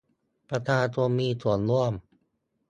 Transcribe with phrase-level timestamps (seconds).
[0.49, 1.93] ประชาชนมีส่วนร่วม